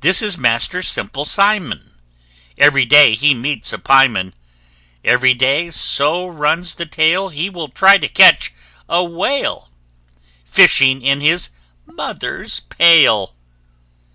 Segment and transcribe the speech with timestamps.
[0.00, 1.98] This is Master Simple Simon:
[2.56, 4.32] Every day he meets a pie man;
[5.04, 8.54] Every day, so runs the tale, He will try to catch
[8.88, 9.70] a whale,
[10.46, 11.50] Fishing in his
[11.84, 13.34] mother's pail!